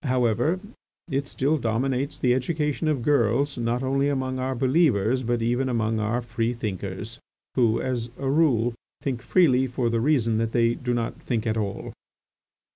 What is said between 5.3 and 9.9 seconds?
even among our free thinkers, who, as a rule, think freely